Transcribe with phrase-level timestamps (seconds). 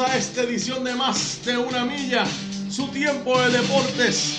[0.00, 2.26] A esta edición de Más de una Milla,
[2.68, 4.38] su tiempo de deportes.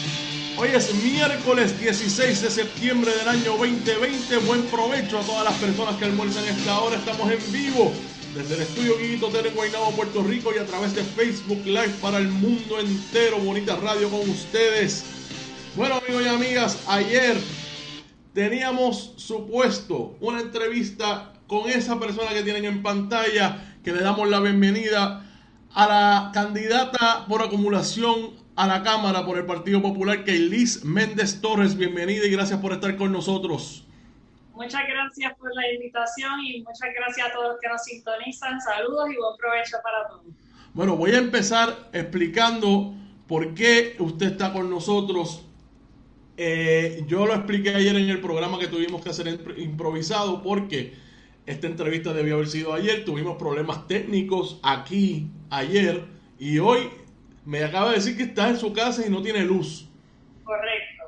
[0.57, 4.37] Hoy es miércoles 16 de septiembre del año 2020.
[4.39, 6.97] Buen provecho a todas las personas que almuerzan esta hora.
[6.97, 7.93] Estamos en vivo
[8.35, 12.17] desde el estudio Guiguito Tele Guaynabo, Puerto Rico y a través de Facebook Live para
[12.17, 13.37] el mundo entero.
[13.39, 15.05] Bonita radio con ustedes.
[15.77, 17.37] Bueno, amigos y amigas, ayer
[18.33, 24.39] teníamos supuesto una entrevista con esa persona que tienen en pantalla, que le damos la
[24.39, 25.25] bienvenida
[25.73, 31.77] a la candidata por acumulación a la Cámara por el Partido Popular, Keilis Méndez Torres.
[31.77, 33.85] Bienvenida y gracias por estar con nosotros.
[34.53, 38.59] Muchas gracias por la invitación y muchas gracias a todos los que nos sintonizan.
[38.59, 40.25] Saludos y buen provecho para todos.
[40.73, 42.93] Bueno, voy a empezar explicando
[43.27, 45.45] por qué usted está con nosotros.
[46.35, 50.93] Eh, yo lo expliqué ayer en el programa que tuvimos que hacer improvisado porque
[51.49, 53.03] esta entrevista debió haber sido ayer.
[53.03, 56.05] Tuvimos problemas técnicos aquí ayer
[56.37, 56.89] y hoy
[57.43, 59.87] me acaba de decir que está en su casa y no tiene luz.
[60.43, 61.05] Correcto.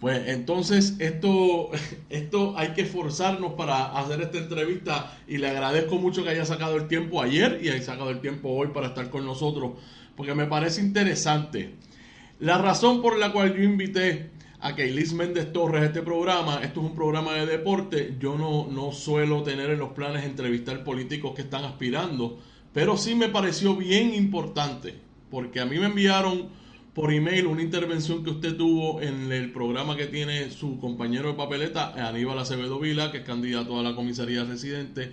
[0.00, 1.70] Pues entonces esto,
[2.10, 6.76] esto hay que esforzarnos para hacer esta entrevista y le agradezco mucho que haya sacado
[6.76, 9.74] el tiempo ayer y haya sacado el tiempo hoy para estar con nosotros
[10.16, 11.74] porque me parece interesante.
[12.40, 14.30] La razón por la cual yo invité
[14.66, 18.92] a Keilis Méndez Torres este programa, esto es un programa de deporte, yo no, no
[18.92, 22.38] suelo tener en los planes entrevistar políticos que están aspirando
[22.76, 24.92] pero sí me pareció bien importante,
[25.30, 26.50] porque a mí me enviaron
[26.92, 31.38] por email una intervención que usted tuvo en el programa que tiene su compañero de
[31.38, 35.10] papeleta, Aníbal Acevedo Vila, que es candidato a la comisaría residente.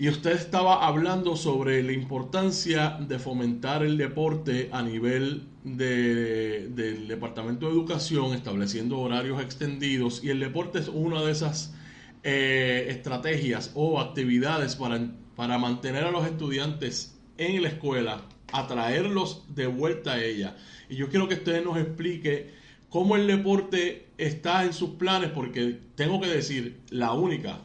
[0.00, 7.66] Y usted estaba hablando sobre la importancia de fomentar el deporte a nivel del Departamento
[7.66, 10.24] de Educación, estableciendo horarios extendidos.
[10.24, 11.74] Y el deporte es una de esas
[12.22, 15.00] eh, estrategias o actividades para
[15.36, 18.22] para mantener a los estudiantes en la escuela,
[18.52, 20.56] atraerlos de vuelta a ella.
[20.88, 22.54] Y yo quiero que usted nos explique
[22.88, 27.60] cómo el deporte está en sus planes, porque tengo que decir, la única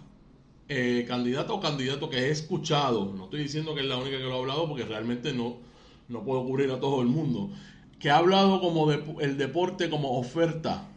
[0.67, 4.23] eh, candidata o candidato que he escuchado, no estoy diciendo que es la única que
[4.23, 5.57] lo ha hablado, porque realmente no,
[6.07, 7.51] no puedo cubrir a todo el mundo,
[7.99, 10.87] que ha hablado como de, el deporte como oferta,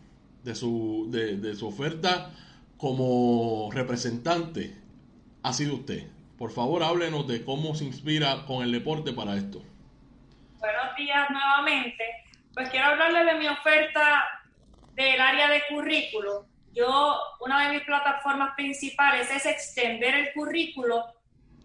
[0.42, 2.30] de su, de, su oferta
[2.78, 4.74] como representante,
[5.42, 6.06] ha sido usted.
[6.38, 9.62] Por favor, háblenos de cómo se inspira con el deporte para esto.
[10.60, 12.04] Buenos días nuevamente.
[12.54, 14.24] Pues quiero hablarle de mi oferta
[14.94, 16.47] del área de currículo.
[16.72, 21.04] Yo, una de mis plataformas principales es extender el currículo,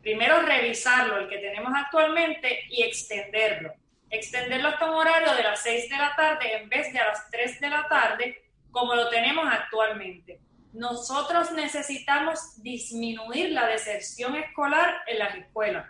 [0.02, 3.74] primero revisarlo, el que tenemos actualmente, y extenderlo.
[4.10, 7.30] Extenderlo hasta un horario de las 6 de la tarde en vez de a las
[7.30, 10.40] 3 de la tarde, como lo tenemos actualmente
[10.74, 15.88] nosotros necesitamos disminuir la deserción escolar en las escuelas.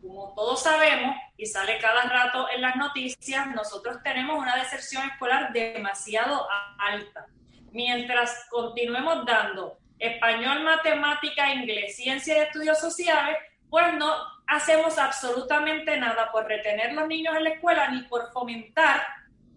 [0.00, 5.52] Como todos sabemos, y sale cada rato en las noticias, nosotros tenemos una deserción escolar
[5.52, 6.46] demasiado
[6.78, 7.26] alta.
[7.72, 13.36] Mientras continuemos dando español, matemática, inglés, ciencia y estudios sociales,
[13.68, 14.12] pues no
[14.46, 19.06] hacemos absolutamente nada por retener los niños en la escuela ni por fomentar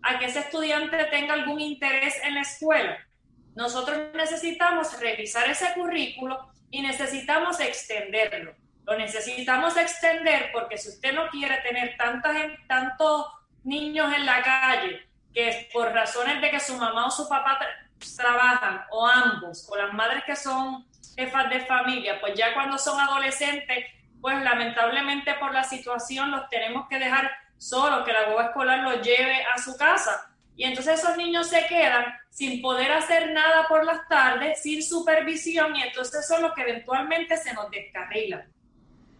[0.04, 2.98] a que ese estudiante tenga algún interés en la escuela.
[3.56, 8.54] Nosotros necesitamos revisar ese currículo y necesitamos extenderlo.
[8.86, 12.36] Lo necesitamos extender porque si usted no quiere tener tantas,
[12.68, 13.28] tantos
[13.64, 17.60] niños en la calle que por razones de que su mamá o su papá
[18.16, 20.86] trabajan o ambos o las madres que son
[21.16, 23.86] jefas de familia, pues ya cuando son adolescentes,
[24.22, 29.02] pues lamentablemente por la situación los tenemos que dejar solos, que la boba escolar los
[29.02, 33.86] lleve a su casa y entonces esos niños se quedan sin poder hacer nada por
[33.86, 38.52] las tardes, sin supervisión, y entonces son los que eventualmente se nos descarrilan.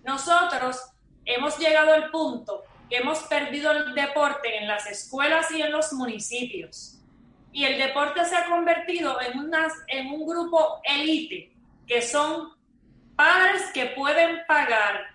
[0.04, 0.80] nosotros
[1.26, 5.94] hemos llegado al punto que hemos perdido el deporte en las escuelas y en los
[5.94, 7.00] municipios.
[7.54, 11.54] Y el deporte se ha convertido en, unas, en un grupo élite,
[11.88, 12.54] que son
[13.16, 15.14] padres que pueden pagar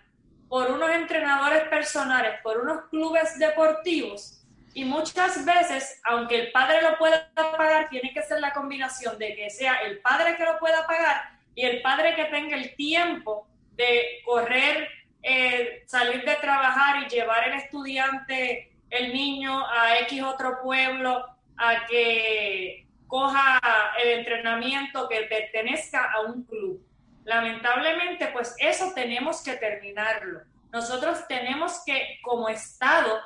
[0.49, 4.39] por unos entrenadores personales, por unos clubes deportivos,
[4.79, 9.35] y muchas veces, aunque el padre lo pueda pagar, tiene que ser la combinación de
[9.35, 13.49] que sea el padre que lo pueda pagar y el padre que tenga el tiempo
[13.73, 14.89] de correr,
[15.23, 21.27] eh, salir de trabajar y llevar el estudiante, el niño, a X otro pueblo,
[21.59, 23.61] a que coja
[24.03, 26.85] el entrenamiento que pertenezca a un club.
[27.25, 30.41] Lamentablemente, pues eso tenemos que terminarlo.
[30.73, 33.19] Nosotros tenemos que, como Estado,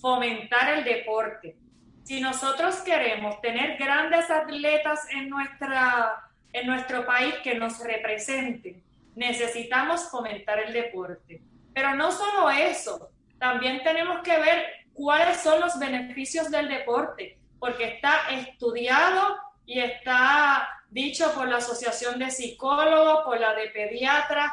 [0.00, 1.56] fomentar el deporte.
[2.04, 8.82] Si nosotros queremos tener grandes atletas en, nuestra, en nuestro país que nos representen,
[9.14, 11.42] necesitamos fomentar el deporte.
[11.74, 17.84] Pero no solo eso, también tenemos que ver cuáles son los beneficios del deporte, porque
[17.84, 24.50] está estudiado y está dicho por la Asociación de Psicólogos, por la de Pediatras.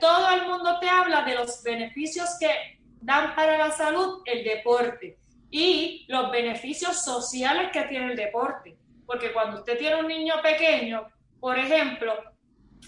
[0.00, 5.18] todo el mundo te habla de los beneficios que dan para la salud el deporte
[5.50, 8.76] y los beneficios sociales que tiene el deporte.
[9.06, 11.08] Porque cuando usted tiene un niño pequeño,
[11.40, 12.14] por ejemplo,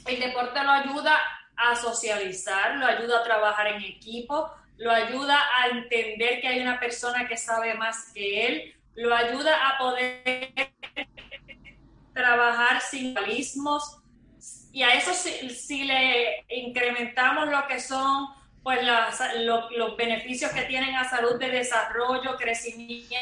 [0.06, 1.16] el deporte lo ayuda
[1.56, 6.80] a socializar, lo ayuda a trabajar en equipo, lo ayuda a entender que hay una
[6.80, 10.52] persona que sabe más que él, lo ayuda a poder
[12.12, 13.98] trabajar sin dualismos
[14.72, 18.28] y a eso si le incrementamos lo que son
[18.62, 18.81] pues
[19.37, 23.16] los beneficios que tienen a salud de desarrollo, crecimiento,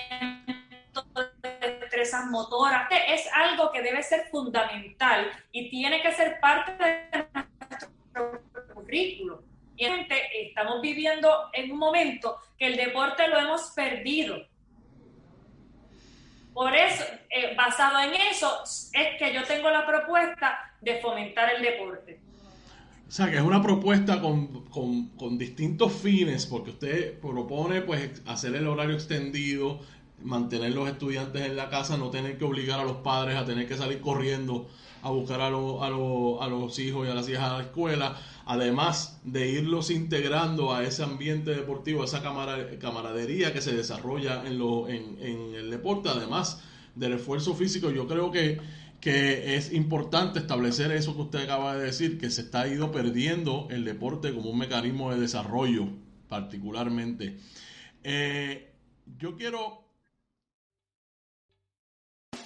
[1.61, 7.27] destrezas motoras, es algo que debe ser fundamental y tiene que ser parte de
[8.15, 9.43] nuestro currículo.
[9.77, 9.87] Y
[10.49, 14.45] estamos viviendo en un momento que el deporte lo hemos perdido.
[16.59, 21.63] Por eso, eh, basado en eso, es que yo tengo la propuesta de fomentar el
[21.63, 22.19] deporte.
[23.07, 28.67] O sea, que es una propuesta con, distintos fines, porque usted propone pues hacer el
[28.67, 29.79] horario extendido,
[30.23, 33.69] mantener los estudiantes en la casa, no tener que obligar a los padres a tener
[33.69, 34.69] que salir corriendo
[35.03, 38.17] a buscar a, a, a los hijos y a las hijas a la escuela,
[38.47, 44.59] además de irlos integrando a ese ambiente deportivo, a esa camaradería que se desarrolla en,
[44.59, 46.63] lo, en el deporte, además
[46.97, 48.61] del esfuerzo físico, yo creo que
[49.01, 53.69] que es importante establecer eso que usted acaba de decir, que se está ido perdiendo
[53.71, 55.89] el deporte como un mecanismo de desarrollo,
[56.29, 57.39] particularmente.
[58.03, 58.73] Eh,
[59.19, 59.88] yo quiero...